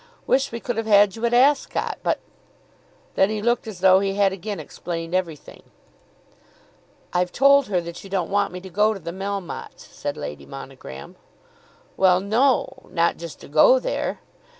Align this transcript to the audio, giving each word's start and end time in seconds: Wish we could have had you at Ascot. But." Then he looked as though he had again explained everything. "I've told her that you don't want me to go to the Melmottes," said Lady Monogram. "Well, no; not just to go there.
Wish 0.25 0.51
we 0.51 0.59
could 0.59 0.77
have 0.77 0.87
had 0.87 1.15
you 1.15 1.23
at 1.27 1.31
Ascot. 1.35 1.99
But." 2.01 2.19
Then 3.13 3.29
he 3.29 3.39
looked 3.39 3.67
as 3.67 3.81
though 3.81 3.99
he 3.99 4.15
had 4.15 4.33
again 4.33 4.59
explained 4.59 5.13
everything. 5.13 5.61
"I've 7.13 7.31
told 7.31 7.67
her 7.67 7.79
that 7.81 8.03
you 8.03 8.09
don't 8.09 8.31
want 8.31 8.51
me 8.51 8.61
to 8.61 8.69
go 8.71 8.95
to 8.95 8.99
the 8.99 9.11
Melmottes," 9.13 9.85
said 9.93 10.17
Lady 10.17 10.47
Monogram. 10.47 11.17
"Well, 11.97 12.19
no; 12.19 12.87
not 12.89 13.17
just 13.17 13.39
to 13.41 13.47
go 13.47 13.77
there. 13.77 14.17